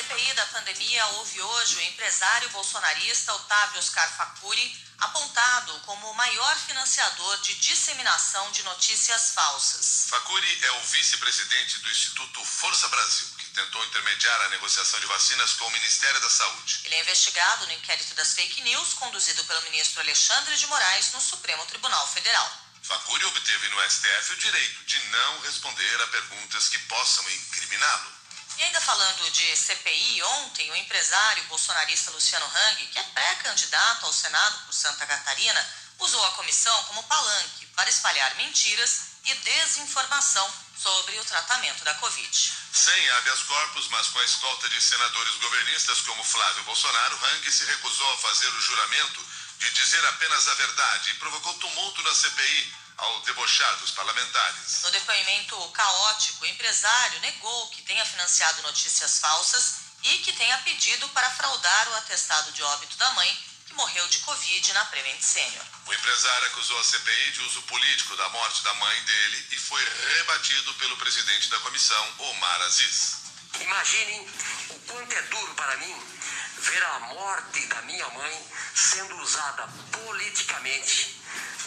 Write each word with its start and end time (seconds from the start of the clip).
CPI 0.00 0.32
da 0.32 0.46
pandemia 0.46 1.06
houve 1.08 1.42
hoje 1.42 1.76
o 1.76 1.82
empresário 1.82 2.48
bolsonarista 2.50 3.34
Otávio 3.34 3.80
Oscar 3.80 4.08
Facuri 4.16 4.74
apontado 4.98 5.78
como 5.80 6.10
o 6.10 6.14
maior 6.14 6.56
financiador 6.56 7.38
de 7.42 7.54
disseminação 7.56 8.50
de 8.50 8.62
notícias 8.62 9.32
falsas. 9.32 10.06
Facuri 10.08 10.64
é 10.64 10.72
o 10.72 10.80
vice-presidente 10.84 11.78
do 11.80 11.90
Instituto 11.90 12.42
Força 12.42 12.88
Brasil, 12.88 13.28
que 13.36 13.44
tentou 13.50 13.84
intermediar 13.84 14.40
a 14.40 14.48
negociação 14.48 14.98
de 15.00 15.06
vacinas 15.06 15.52
com 15.54 15.66
o 15.66 15.70
Ministério 15.70 16.20
da 16.20 16.30
Saúde. 16.30 16.80
Ele 16.84 16.94
é 16.94 17.00
investigado 17.00 17.66
no 17.66 17.72
inquérito 17.72 18.14
das 18.14 18.32
fake 18.32 18.62
news 18.62 18.94
conduzido 18.94 19.44
pelo 19.44 19.62
ministro 19.62 20.00
Alexandre 20.00 20.56
de 20.56 20.66
Moraes 20.66 21.12
no 21.12 21.20
Supremo 21.20 21.66
Tribunal 21.66 22.06
Federal. 22.08 22.50
Facuri 22.82 23.24
obteve 23.26 23.68
no 23.68 23.90
STF 23.90 24.32
o 24.32 24.36
direito 24.36 24.82
de 24.84 24.98
não 25.08 25.40
responder 25.40 26.00
a 26.00 26.06
perguntas 26.06 26.68
que 26.68 26.78
possam 26.80 27.30
incriminá-lo. 27.30 28.19
E 28.60 28.64
ainda 28.64 28.80
falando 28.82 29.30
de 29.30 29.56
CPI, 29.56 30.22
ontem 30.22 30.70
o 30.70 30.76
empresário 30.76 31.42
bolsonarista 31.44 32.10
Luciano 32.10 32.44
Hang, 32.44 32.86
que 32.88 32.98
é 32.98 33.02
pré-candidato 33.04 34.04
ao 34.04 34.12
Senado 34.12 34.66
por 34.66 34.74
Santa 34.74 35.06
Catarina, 35.06 35.66
usou 35.98 36.22
a 36.26 36.32
comissão 36.32 36.84
como 36.84 37.02
palanque 37.04 37.64
para 37.68 37.88
espalhar 37.88 38.34
mentiras 38.34 39.12
e 39.24 39.34
desinformação 39.34 40.46
sobre 40.76 41.18
o 41.18 41.24
tratamento 41.24 41.82
da 41.84 41.94
Covid. 41.94 42.52
Sem 42.74 43.10
habeas 43.12 43.42
corpus, 43.44 43.88
mas 43.88 44.08
com 44.08 44.18
a 44.18 44.24
escolta 44.26 44.68
de 44.68 44.78
senadores 44.82 45.36
governistas 45.36 46.02
como 46.02 46.22
Flávio 46.22 46.64
Bolsonaro, 46.64 47.16
Hang 47.16 47.50
se 47.50 47.64
recusou 47.64 48.12
a 48.12 48.18
fazer 48.18 48.48
o 48.48 48.60
juramento 48.60 49.26
de 49.58 49.70
dizer 49.70 50.04
apenas 50.04 50.46
a 50.48 50.54
verdade 50.56 51.10
e 51.12 51.14
provocou 51.14 51.54
tumulto 51.54 52.02
na 52.02 52.14
CPI 52.14 52.79
ao 53.00 53.20
debochar 53.20 53.76
dos 53.78 53.90
parlamentares. 53.92 54.82
No 54.82 54.90
depoimento 54.90 55.56
caótico, 55.70 56.44
o 56.44 56.48
empresário 56.48 57.20
negou 57.20 57.68
que 57.68 57.82
tenha 57.82 58.04
financiado 58.04 58.62
notícias 58.62 59.18
falsas 59.18 59.76
e 60.02 60.18
que 60.18 60.32
tenha 60.32 60.58
pedido 60.58 61.08
para 61.10 61.30
fraudar 61.30 61.88
o 61.88 61.94
atestado 61.96 62.52
de 62.52 62.62
óbito 62.62 62.96
da 62.96 63.10
mãe, 63.12 63.38
que 63.66 63.74
morreu 63.74 64.06
de 64.08 64.18
Covid 64.20 64.72
na 64.72 64.84
Prevent 64.86 65.20
Senior. 65.20 65.64
O 65.86 65.94
empresário 65.94 66.46
acusou 66.48 66.78
a 66.78 66.84
CPI 66.84 67.32
de 67.32 67.40
uso 67.42 67.62
político 67.62 68.16
da 68.16 68.28
morte 68.30 68.62
da 68.62 68.74
mãe 68.74 69.04
dele 69.04 69.46
e 69.52 69.58
foi 69.58 69.82
rebatido 69.84 70.74
pelo 70.74 70.96
presidente 70.96 71.48
da 71.48 71.58
comissão, 71.60 72.14
Omar 72.18 72.62
Aziz. 72.62 73.20
Imaginem 73.60 74.28
o 74.70 74.78
quanto 74.80 75.12
é 75.12 75.22
duro 75.22 75.54
para 75.54 75.76
mim 75.78 76.20
ver 76.58 76.84
a 76.84 77.00
morte 77.00 77.66
da 77.66 77.82
minha 77.82 78.08
mãe 78.10 78.46
sendo 78.74 79.16
usada 79.16 79.66
politicamente 79.92 81.19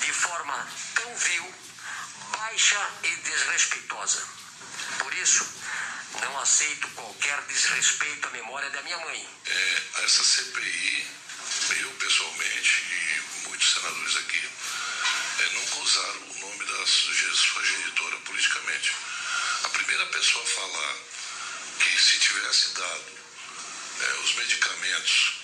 de 0.04 0.12
forma 0.12 0.68
tão 0.96 1.16
vil, 1.16 1.56
baixa 2.38 2.90
e 3.04 3.16
desrespeitosa. 3.16 4.22
Por 5.00 5.14
isso, 5.14 5.48
não 6.22 6.40
aceito 6.40 6.88
qualquer 6.90 7.42
desrespeito 7.44 8.28
à 8.28 8.32
memória 8.32 8.70
da 8.72 8.82
minha 8.82 8.98
mãe. 8.98 9.30
É, 9.46 9.82
essa 10.04 10.24
CPI, 10.24 11.08
eu 11.80 11.92
pessoalmente 11.92 12.82
e 12.82 13.48
muitos 13.48 13.74
senadores 13.74 14.18
aqui, 14.18 14.50
é, 15.40 15.46
nunca 15.54 15.76
usaram 15.78 16.22
o 16.32 16.40
nome 16.40 16.66
da 16.66 16.86
sua 16.86 17.64
genitora 17.64 18.18
politicamente. 18.18 18.96
A 19.64 19.70
primeira 19.70 20.06
pessoa 20.08 20.44
a 20.44 20.48
falar 20.48 20.96
que 21.80 22.02
se 22.02 22.20
tivesse 22.20 22.74
dado 22.74 23.20
é, 24.02 24.14
os 24.20 24.36
medicamentos, 24.36 25.40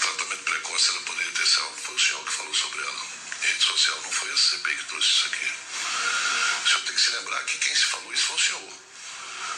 tratamento 0.00 0.44
precoce, 0.44 0.90
ela 0.90 1.02
poderia 1.02 1.32
ter 1.32 1.46
salvo, 1.46 1.76
foi 1.82 1.94
o 1.96 1.98
senhor 1.98 2.24
que 2.24 2.32
falou 2.32 2.54
sobre 2.54 2.82
ela 2.82 3.19
rede 3.40 3.64
social, 3.64 4.00
não 4.02 4.12
foi 4.12 4.32
a 4.32 4.36
CPI 4.36 4.76
que 4.76 4.84
trouxe 4.84 5.08
isso 5.08 5.26
aqui. 5.26 5.52
O 6.64 6.68
senhor 6.68 6.80
tem 6.82 6.94
que 6.94 7.00
se 7.00 7.10
lembrar 7.10 7.44
que 7.44 7.58
quem 7.58 7.74
se 7.74 7.84
falou 7.84 8.12
isso 8.12 8.26
foi 8.26 8.36
o 8.36 8.40
senhor. 8.40 8.78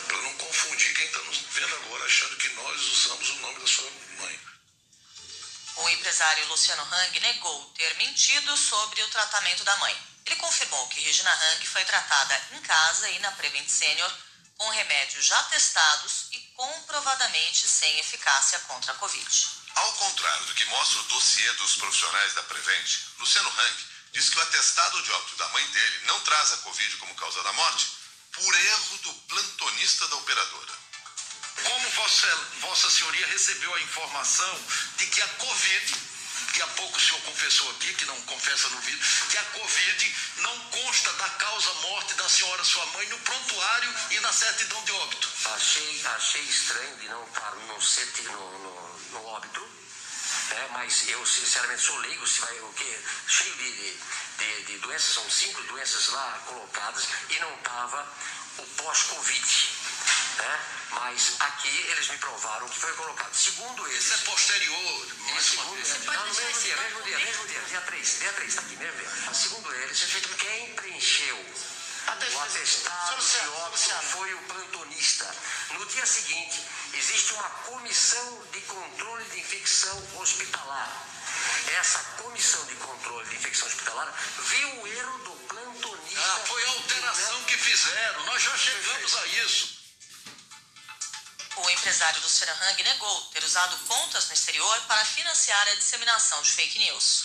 Para 0.09 0.23
não 0.23 0.35
confundir 0.37 0.95
quem 0.95 1.07
está 1.07 1.19
nos 1.21 1.39
vendo 1.39 1.75
agora, 1.77 2.05
achando 2.05 2.37
que 2.37 2.49
nós 2.51 2.81
usamos 2.81 3.31
o 3.31 3.35
nome 3.37 3.61
da 3.61 3.67
sua 3.67 3.91
mãe. 4.19 4.41
O 5.77 5.89
empresário 5.89 6.47
Luciano 6.49 6.83
Hang 6.83 7.21
negou 7.21 7.65
ter 7.77 7.95
mentido 7.97 8.57
sobre 8.57 9.03
o 9.03 9.09
tratamento 9.09 9.65
da 9.65 9.77
mãe. 9.77 9.97
Ele 10.27 10.37
confirmou 10.37 10.87
que 10.89 11.01
Regina 11.01 11.33
Hang 11.33 11.67
foi 11.67 11.85
tratada 11.85 12.41
em 12.53 12.61
casa 12.61 13.09
e 13.11 13.19
na 13.21 13.33
Prevent 13.33 13.69
Senior 13.69 14.13
com 14.59 14.69
remédios 14.71 15.27
já 15.27 15.43
testados 15.45 16.27
e 16.31 16.39
comprovadamente 16.55 17.67
sem 17.67 17.99
eficácia 17.99 18.59
contra 18.61 18.93
a 18.93 18.97
Covid. 18.97 19.62
Ao 19.75 19.93
contrário 19.95 20.45
do 20.47 20.55
que 20.55 20.65
mostra 20.67 21.01
o 21.01 21.05
dossiê 21.05 21.53
dos 21.55 21.77
profissionais 21.77 22.35
da 22.35 22.43
Prevent, 22.43 22.99
Luciano 23.19 23.49
Hang 23.49 23.85
diz 24.13 24.29
que 24.29 24.39
o 24.39 24.43
atestado 24.43 25.03
de 25.03 25.13
óbito 25.13 25.37
da 25.37 25.49
mãe 25.49 25.67
dele 25.69 26.01
não 26.07 26.21
traz 26.21 26.53
a 26.53 26.57
Covid 26.59 26.97
como 26.99 27.15
causa 27.15 27.43
da 27.43 27.53
morte 27.55 27.89
por 28.33 28.55
erro 28.55 28.99
do 28.99 29.13
plantonista 29.29 30.09
da 30.09 30.17
operadora. 30.17 30.73
Como 31.65 31.91
vossa, 31.91 32.37
vossa 32.61 32.91
senhoria 32.91 33.27
recebeu 33.27 33.75
a 33.75 33.81
informação 33.81 34.65
de 34.97 35.07
que 35.07 35.21
a 35.21 35.29
Covid, 35.29 35.95
que 36.53 36.63
há 36.63 36.67
pouco 36.69 36.97
o 36.97 37.01
senhor 37.01 37.21
confessou 37.23 37.71
aqui, 37.71 37.95
que 37.95 38.05
não 38.07 38.21
confessa 38.23 38.69
no 38.69 38.81
vídeo, 38.81 39.01
que 39.31 39.39
a 39.39 39.45
Covid 39.45 40.17
não 40.39 40.59
consta 40.71 41.13
da 41.15 41.29
causa 41.31 41.73
morte 41.75 42.15
da 42.15 42.29
senhora 42.29 42.65
sua 42.65 42.85
mãe 42.87 43.07
no 43.09 43.19
prontuário 43.21 43.95
e 44.11 44.21
na 44.21 44.33
certidão 44.33 44.83
de 44.85 44.93
óbito. 44.93 45.29
Achei, 45.55 46.07
achei 46.07 46.43
estranho 46.43 46.97
de 46.97 47.09
não 47.09 47.25
estar 47.27 47.55
no, 47.55 47.67
no, 47.67 48.59
no 48.59 49.02
no 49.13 49.25
óbito, 49.27 49.61
né? 49.61 50.69
mas 50.73 51.09
eu 51.09 51.25
sinceramente 51.27 51.83
sou 51.83 51.97
leigo, 51.99 52.27
se 52.27 52.41
vai 52.41 52.59
o 52.61 52.73
quê? 52.75 52.99
Cheio 53.27 53.55
de, 53.55 53.73
de, 54.39 54.63
de 54.65 54.79
doenças, 54.79 55.15
são 55.15 55.31
cinco 55.31 55.63
doenças 55.65 56.09
lá 56.09 56.43
colocadas 56.47 57.07
e 57.31 57.39
não 57.39 57.55
estava 57.57 58.07
o 58.59 58.67
pós-Covid. 58.67 59.71
Né? 60.39 60.61
Mas 60.91 61.37
aqui 61.41 61.69
eles 61.69 62.09
me 62.09 62.19
provaram 62.19 62.69
que 62.69 62.79
foi 62.79 62.93
colocado. 62.95 63.35
Segundo 63.35 63.87
eles. 63.89 64.05
Isso 64.05 64.15
é 64.15 64.17
posterior, 64.19 65.07
mais 65.31 65.45
segundo, 65.45 65.67
uma 65.69 65.77
vez. 65.77 66.05
Não, 66.05 66.27
no 66.27 66.35
mesmo 66.35 66.61
dia, 66.63 66.77
mesmo 66.77 67.03
dia, 67.03 67.19
mesmo 67.19 67.47
dia, 67.47 67.61
dia 67.61 67.81
3, 67.81 68.19
dia 68.19 68.33
3, 68.33 68.49
está 68.49 68.63
aqui, 68.63 68.77
mesmo 68.77 68.99
dia. 68.99 69.35
Segundo 69.35 69.75
eles, 69.75 70.05
quem 70.39 70.75
preencheu 70.75 71.37
o 72.35 72.41
atestado 72.41 73.25
de 73.25 73.49
óbito 73.49 74.07
foi 74.11 74.35
o 74.35 74.39
plantonista. 74.43 75.35
No 75.75 75.87
dia 75.87 76.07
seguinte, 76.07 76.61
existe 76.95 77.33
uma 77.35 77.49
comissão 77.49 78.47
de 78.53 78.61
controle 78.63 79.25
de 79.31 79.41
infecção 79.41 80.19
hospitalar. 80.19 80.91
Essa 81.79 81.99
comissão 82.23 82.65
de 82.67 82.75
controle 82.77 83.29
de 83.29 83.37
infecção 83.37 83.67
hospitalar 83.67 84.13
viu 84.39 84.83
o 84.83 84.87
erro 84.87 85.19
do 85.19 85.31
plantonista. 85.49 86.21
Ah, 86.21 86.41
foi 86.47 86.65
a 86.65 86.69
alteração 86.69 87.45
que 87.45 87.57
fizeram. 87.57 88.27
Nós 88.27 88.43
já 88.43 88.57
chegamos 88.59 89.17
a 89.17 89.27
isso. 89.27 89.83
O 91.57 91.71
empresário 91.71 92.21
Luciano 92.23 92.65
Hang 92.65 92.83
negou 92.83 93.21
ter 93.33 93.45
usado 93.45 93.77
contas 93.87 94.27
no 94.29 94.35
exterior 94.35 94.81
para 94.83 95.05
financiar 95.05 95.69
a 95.69 95.75
disseminação 95.75 96.43
de 96.43 96.51
fake 96.51 96.79
news. 96.79 97.25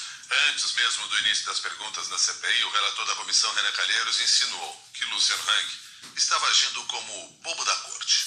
Antes 0.49 0.73
mesmo 0.73 1.07
do 1.07 1.19
início 1.19 1.45
das 1.45 1.59
perguntas 1.59 2.09
na 2.09 2.17
CPI, 2.17 2.63
o 2.65 2.71
relator 2.71 3.05
da 3.05 3.15
comissão, 3.15 3.53
René 3.53 3.71
Calheiros, 3.71 4.19
insinuou 4.19 4.83
que 4.93 5.05
Luciano 5.05 5.43
Hang 5.49 5.79
estava 6.17 6.47
agindo 6.47 6.83
como 6.85 7.25
o 7.25 7.29
bobo 7.41 7.63
da 7.63 7.75
corte. 7.77 8.26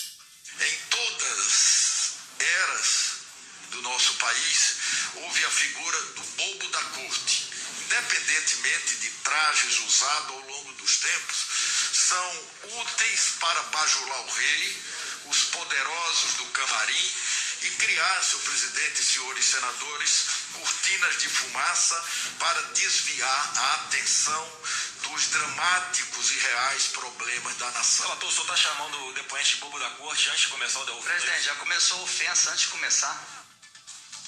Em 0.61 0.77
todas 0.91 2.13
eras 2.39 3.11
do 3.71 3.83
nosso 3.83 4.15
país, 4.15 4.77
houve 5.15 5.45
a 5.45 5.51
figura 5.51 6.03
do 6.03 6.23
bobo 6.23 6.69
da 6.69 6.83
corte. 6.83 7.51
Independentemente 7.85 8.97
de 8.97 9.11
trajes 9.25 9.79
usados 9.81 10.31
ao 10.31 10.41
longo 10.41 10.73
dos 10.75 10.97
tempos, 10.99 11.47
são 11.93 12.49
úteis 12.81 13.33
para 13.41 13.63
bajular 13.63 14.21
o 14.21 14.31
rei, 14.31 14.83
os 15.27 15.45
poderosos 15.45 16.35
do 16.35 16.47
camarim 16.47 17.13
e 17.63 17.71
criar, 17.71 18.23
seu 18.23 18.39
presidente 18.41 19.03
senhores 19.03 19.45
senadores, 19.45 20.25
cortinas 20.53 21.19
de 21.19 21.29
fumaça 21.29 22.05
para 22.39 22.63
desviar 22.75 23.53
a 23.57 23.75
atenção 23.75 24.61
dos 25.11 25.27
dramáticos 25.29 26.31
e 26.31 26.39
reais 26.39 26.87
problemas 26.89 27.57
da 27.57 27.71
nação. 27.73 28.07
Relator, 28.07 28.29
o 28.29 28.33
senhor 28.33 28.43
está 28.43 28.57
chamando 28.57 29.07
o 29.07 29.13
depoente 29.13 29.55
de 29.55 29.57
bobo 29.57 29.79
da 29.79 29.91
corte 29.91 30.29
antes 30.31 30.43
de 30.43 30.49
começar 30.49 30.81
o 30.81 30.85
devolvimento? 30.85 31.23
Presidente, 31.23 31.45
já 31.45 31.55
começou 31.57 31.99
a 31.99 32.03
ofensa 32.03 32.51
antes 32.51 32.63
de 32.63 32.69
começar. 32.69 33.45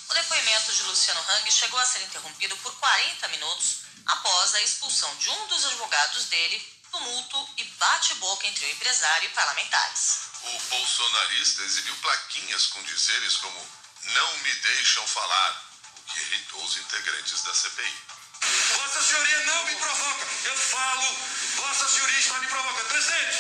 O 0.08 0.14
depoimento 0.14 0.72
de 0.72 0.82
Luciano 0.82 1.20
Hang 1.30 1.50
chegou 1.50 1.78
a 1.78 1.86
ser 1.86 2.02
interrompido 2.02 2.56
por 2.58 2.74
40 2.74 3.28
minutos 3.28 3.76
após 4.06 4.54
a 4.54 4.60
expulsão 4.60 5.14
de 5.16 5.30
um 5.30 5.46
dos 5.46 5.64
advogados 5.66 6.24
dele, 6.26 6.82
tumulto 6.90 7.48
e 7.56 7.64
bate-boca 7.64 8.46
entre 8.46 8.66
o 8.66 8.70
empresário 8.70 9.26
e 9.26 9.32
parlamentares. 9.32 10.18
O 10.42 10.58
bolsonarista 10.70 11.62
exibiu 11.62 11.96
plaquinhas 11.96 12.66
com 12.66 12.82
dizeres 12.82 13.36
como 13.36 13.66
não 14.02 14.38
me 14.38 14.52
deixam 14.52 15.06
falar, 15.06 15.64
o 15.96 16.02
que 16.02 16.18
irritou 16.20 16.64
os 16.64 16.76
integrantes 16.76 17.42
da 17.42 17.54
CPI. 17.54 18.11
Vossa 18.76 19.02
Senhoria 19.02 19.40
não 19.46 19.64
me 19.66 19.74
provoca. 19.76 20.26
Eu 20.44 20.56
falo, 20.56 21.16
Vossa 21.56 21.88
Senhoria 21.88 22.18
está 22.18 22.38
me 22.40 22.46
provocando. 22.46 22.88
Presidente! 22.88 23.38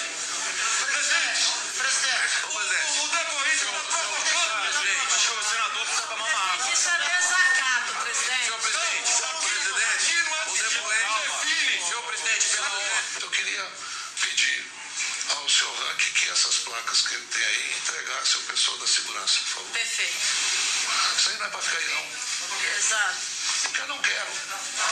Presidente! 0.92 1.42
Presidente! 1.78 2.34
O, 2.44 2.48
o, 2.48 3.04
o 3.04 3.08
depoente 3.08 3.54
está 3.54 3.72
provocando. 3.72 4.62
Presidente, 4.62 5.28
o 5.32 5.50
senador 5.50 5.86
precisa 5.86 6.06
tomar 6.08 6.28
uma 6.28 6.52
água. 6.52 6.72
Isso 6.72 6.88
é 6.88 6.98
desacato, 6.98 7.94
presidente. 8.02 8.44
Senhor 8.44 8.58
presidente, 8.60 9.10
Não, 9.22 9.40
presidente, 9.40 10.14
não, 10.22 10.52
o 10.52 10.56
depoente... 10.56 11.46
define. 11.46 11.84
Senhor 11.86 12.02
presidente, 12.02 12.46
pelo... 12.48 13.22
Eu 13.22 13.30
queria 13.30 13.72
pedir 14.20 14.70
ao 15.30 15.42
ao 15.42 15.48
senhor 15.48 15.74
Rank 15.74 15.98
que 15.98 16.28
essas 16.30 16.58
placas 16.58 17.02
que 17.02 17.14
ele 17.14 17.26
tem 17.26 17.44
aí 17.44 17.74
entregasse 17.78 18.36
ao 18.36 18.42
pessoal 18.42 18.78
da 18.78 18.86
segurança, 18.86 19.38
por 19.40 19.48
favor. 19.54 19.70
Perfeito. 19.72 20.16
Isso 21.18 21.28
aí 21.30 21.36
não 21.38 21.46
é 21.46 21.50
para 21.50 21.62
ficar 21.62 21.78
aí, 21.78 21.88
não. 21.88 22.76
Exato. 22.78 23.31
Porque 23.62 23.80
eu 23.80 23.88
não 23.88 23.98
quero. 23.98 24.32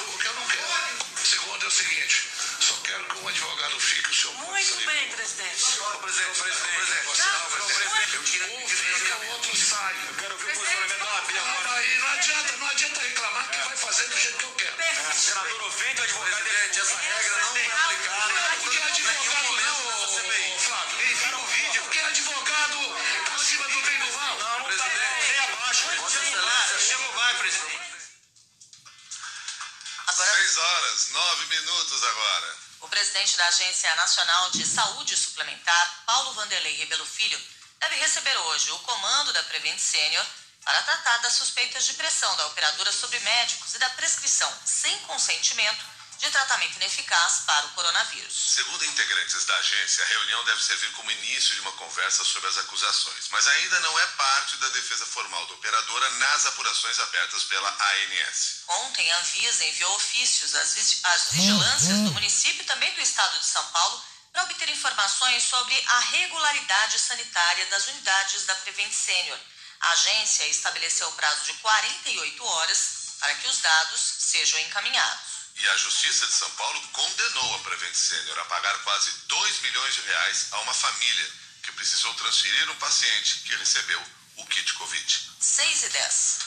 Porque 0.06 0.28
eu 0.28 0.34
não 0.34 0.46
quero. 0.46 1.00
Segundo 1.24 1.64
é 1.64 1.68
o 1.68 1.70
seguinte, 1.70 2.28
só 2.60 2.74
quero 2.84 3.04
que 3.04 3.18
um 3.18 3.28
advogado 3.28 3.80
fique, 3.80 4.10
o 4.10 4.14
senhor 4.14 4.34
pode 4.34 4.50
Muito 4.50 4.86
bem, 4.86 5.08
presidente. 5.10 5.64
Presidente, 6.00 6.38
presidente, 6.38 7.06
Você 7.06 7.22
Não, 7.22 7.50
presidente. 7.50 8.14
Eu 8.14 8.22
queria 8.22 8.46
Um 8.46 8.68
fica, 8.68 9.16
o 9.16 9.30
outro 9.32 9.56
sai. 9.56 9.94
Eu 10.08 10.14
quero 10.14 10.36
ver 10.38 10.52
o 10.52 10.58
posicionamento 10.58 10.98
da 10.98 11.40
agora. 11.40 11.70
Aí 11.78 11.98
não 11.98 12.08
adianta, 12.08 12.56
não 12.56 12.66
adianta 12.68 13.00
reclamar 13.00 13.50
que 13.50 13.58
vai 13.58 13.76
fazer 13.76 14.08
do 14.08 14.18
jeito 14.18 14.38
que 14.38 14.44
eu 14.44 14.52
quero. 14.52 15.14
Senador 15.14 15.62
ofende 15.62 16.00
o 16.00 16.04
advogado. 16.04 16.44
Presidente, 16.44 16.80
essa 16.80 16.96
regra 16.96 17.39
Agora, 30.20 30.36
6 30.36 30.56
horas, 30.58 31.08
9 31.12 31.46
minutos 31.46 32.04
agora. 32.04 32.56
o 32.82 32.88
presidente 32.88 33.38
da 33.38 33.46
Agência 33.46 33.94
Nacional 33.94 34.50
de 34.50 34.66
Saúde 34.66 35.16
Suplementar, 35.16 36.02
Paulo 36.04 36.34
Vanderlei 36.34 36.76
Rebelo 36.76 37.06
Filho, 37.06 37.40
deve 37.78 37.96
receber 37.96 38.36
hoje 38.36 38.70
o 38.70 38.78
comando 38.80 39.32
da 39.32 39.42
Prevent 39.44 39.78
Senior 39.78 40.26
para 40.62 40.82
tratar 40.82 41.16
das 41.18 41.32
suspeitas 41.32 41.86
de 41.86 41.94
pressão 41.94 42.36
da 42.36 42.48
operadora 42.48 42.92
sobre 42.92 43.18
médicos 43.20 43.74
e 43.74 43.78
da 43.78 43.88
prescrição 43.90 44.52
sem 44.66 44.94
consentimento 45.00 45.86
de 46.20 46.30
tratamento 46.30 46.76
ineficaz 46.76 47.44
para 47.46 47.66
o 47.66 47.70
coronavírus. 47.70 48.52
Segundo 48.54 48.84
integrantes 48.84 49.44
da 49.46 49.56
agência, 49.56 50.04
a 50.04 50.08
reunião 50.08 50.44
deve 50.44 50.62
servir 50.62 50.92
como 50.92 51.10
início 51.10 51.54
de 51.54 51.62
uma 51.62 51.72
conversa 51.72 52.22
sobre 52.24 52.48
as 52.50 52.58
acusações, 52.58 53.28
mas 53.30 53.46
ainda 53.46 53.80
não 53.80 53.98
é 53.98 54.06
parte 54.08 54.56
da 54.58 54.68
defesa 54.68 55.06
formal 55.06 55.46
da 55.46 55.54
operadora 55.54 56.10
nas 56.10 56.44
apurações 56.46 56.98
abertas 56.98 57.44
pela 57.44 57.70
ANS. 57.70 58.64
Ontem, 58.68 59.10
a 59.10 59.18
Anvisa 59.18 59.64
enviou 59.64 59.94
ofícios 59.96 60.54
às, 60.54 60.76
às 61.04 61.30
vigilâncias 61.30 61.98
do 62.00 62.12
município 62.12 62.62
e 62.62 62.66
também 62.66 62.92
do 62.94 63.00
estado 63.00 63.38
de 63.38 63.46
São 63.46 63.64
Paulo 63.68 64.04
para 64.30 64.44
obter 64.44 64.68
informações 64.68 65.42
sobre 65.42 65.82
a 65.86 65.98
regularidade 66.00 66.98
sanitária 66.98 67.66
das 67.66 67.86
unidades 67.88 68.44
da 68.44 68.54
Prevent 68.56 68.92
Senior. 68.92 69.38
A 69.80 69.92
agência 69.92 70.46
estabeleceu 70.48 71.08
o 71.08 71.12
prazo 71.12 71.44
de 71.44 71.54
48 71.54 72.44
horas 72.44 73.00
para 73.18 73.34
que 73.36 73.48
os 73.48 73.58
dados 73.58 74.00
sejam 74.18 74.60
encaminhados. 74.60 75.29
E 75.56 75.68
a 75.68 75.76
Justiça 75.76 76.26
de 76.26 76.32
São 76.32 76.50
Paulo 76.52 76.80
condenou 76.92 77.54
a 77.54 77.58
Prevent 77.60 77.94
Senior 77.94 78.38
a 78.38 78.44
pagar 78.46 78.78
quase 78.82 79.10
2 79.28 79.60
milhões 79.60 79.94
de 79.94 80.00
reais 80.02 80.46
a 80.52 80.60
uma 80.60 80.74
família 80.74 81.30
que 81.62 81.72
precisou 81.72 82.12
transferir 82.14 82.70
um 82.70 82.76
paciente 82.76 83.40
que 83.40 83.54
recebeu 83.56 84.02
o 84.36 84.46
kit 84.46 84.72
Covid. 84.74 85.30
6 85.40 85.82
e 85.82 85.88
10. 85.88 86.38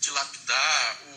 dilapidar, 0.01 0.99
o, 1.05 1.16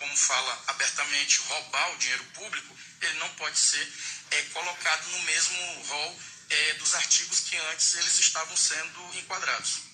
como 0.00 0.16
fala 0.16 0.64
abertamente, 0.68 1.38
roubar 1.42 1.92
o 1.92 1.98
dinheiro 1.98 2.24
público, 2.34 2.76
ele 3.02 3.18
não 3.18 3.28
pode 3.34 3.58
ser 3.58 3.86
é, 4.30 4.42
colocado 4.44 5.06
no 5.10 5.22
mesmo 5.24 5.82
rol 5.82 6.20
é, 6.48 6.74
dos 6.74 6.94
artigos 6.94 7.40
que 7.40 7.56
antes 7.56 7.94
eles 7.94 8.18
estavam 8.18 8.56
sendo 8.56 9.18
enquadrados. 9.18 9.90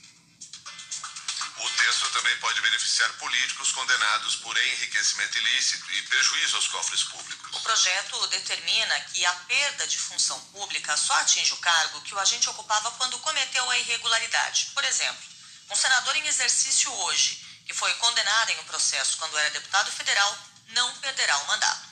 O 1.59 1.71
texto 1.71 2.11
também 2.11 2.37
pode 2.39 2.61
beneficiar 2.61 3.11
políticos 3.15 3.73
condenados 3.73 4.37
por 4.37 4.57
enriquecimento 4.57 5.39
ilícito 5.39 5.91
e 5.91 6.03
prejuízo 6.03 6.57
aos 6.57 6.69
cofres 6.69 7.03
públicos. 7.05 7.57
O 7.57 7.61
projeto 7.61 8.27
determina 8.27 9.01
que 9.01 9.25
a 9.25 9.33
perda 9.33 9.87
de 9.89 9.99
função 9.99 10.39
pública 10.53 10.97
só 10.97 11.15
atinge 11.15 11.55
o 11.55 11.59
cargo 11.59 12.03
que 12.03 12.15
o 12.15 12.19
agente 12.19 12.49
ocupava 12.51 12.91
quando 12.93 13.19
cometeu 13.21 13.69
a 13.71 13.79
irregularidade. 13.79 14.71
Por 14.75 14.85
exemplo, 14.85 15.25
um 15.71 15.77
senador 15.77 16.15
em 16.17 16.27
exercício 16.27 16.93
hoje, 16.93 17.46
que 17.67 17.75
foi 17.75 17.93
condenado 17.95 18.51
em 18.51 18.61
um 18.61 18.65
processo 18.65 19.19
quando 19.19 19.37
era 19.37 19.51
deputado 19.51 19.91
federal, 19.91 20.39
não 20.69 20.95
perderá 20.99 21.37
o 21.39 21.47
mandato. 21.49 21.87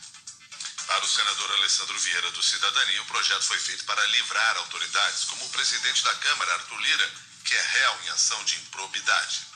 Para 0.86 1.04
o 1.04 1.08
senador 1.08 1.50
Alessandro 1.52 1.98
Vieira 1.98 2.30
do 2.30 2.42
Cidadania, 2.42 3.02
o 3.02 3.06
projeto 3.06 3.42
foi 3.42 3.58
feito 3.58 3.84
para 3.84 4.04
livrar 4.06 4.56
autoridades, 4.58 5.24
como 5.24 5.44
o 5.44 5.50
presidente 5.50 6.04
da 6.04 6.14
Câmara, 6.16 6.54
Arthur 6.54 6.78
Lira, 6.78 7.10
que 7.44 7.54
é 7.54 7.62
réu 7.62 8.00
em 8.04 8.08
ação 8.10 8.42
de 8.44 8.56
improbidade. 8.56 9.46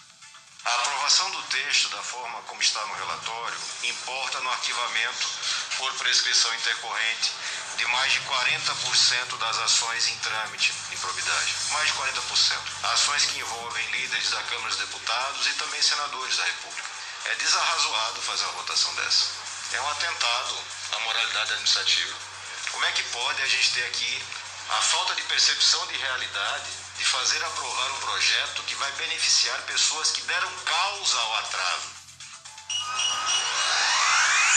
A 0.64 0.74
aprovação 0.74 1.30
do 1.30 1.42
texto, 1.44 1.88
da 1.90 2.02
forma 2.02 2.42
como 2.42 2.60
está 2.60 2.84
no 2.86 2.94
relatório, 2.94 3.58
importa 3.84 4.40
no 4.40 4.50
arquivamento 4.50 5.28
por 5.76 5.94
prescrição 5.94 6.52
intercorrente 6.54 7.30
de 7.78 7.86
mais 7.86 8.12
de 8.12 8.20
40% 8.20 9.38
das 9.38 9.58
ações 9.58 10.08
em 10.08 10.18
trâmite 10.18 10.72
de 10.90 10.96
probidade. 10.96 11.54
Mais 11.70 11.86
de 11.86 11.94
40%. 11.94 12.58
Ações 12.92 13.24
que 13.26 13.38
envolvem 13.38 13.86
líderes 13.92 14.30
da 14.30 14.42
Câmara 14.42 14.68
dos 14.68 14.78
Deputados 14.78 15.46
e 15.46 15.54
também 15.54 15.80
senadores 15.80 16.36
da 16.36 16.44
República. 16.44 16.88
É 17.26 17.34
desarrazoado 17.36 18.22
fazer 18.22 18.44
uma 18.44 18.52
votação 18.54 18.92
dessa. 18.96 19.26
É 19.72 19.80
um 19.80 19.90
atentado 19.90 20.58
à 20.92 20.98
moralidade 21.00 21.52
administrativa. 21.52 22.16
Como 22.72 22.84
é 22.84 22.92
que 22.92 23.02
pode 23.04 23.42
a 23.42 23.46
gente 23.46 23.70
ter 23.72 23.84
aqui 23.84 24.24
a 24.70 24.82
falta 24.82 25.14
de 25.14 25.22
percepção 25.22 25.86
de 25.86 25.96
realidade 25.96 26.70
de 26.98 27.04
fazer 27.04 27.42
aprovar 27.44 27.90
um 27.92 28.00
projeto 28.00 28.62
que 28.64 28.74
vai 28.74 28.90
beneficiar 28.92 29.56
pessoas 29.62 30.10
que 30.10 30.22
deram 30.22 30.50
causa 30.64 31.20
ao 31.20 31.34
atraso? 31.36 31.97